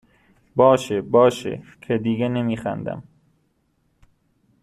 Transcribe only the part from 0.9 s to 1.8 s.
باشه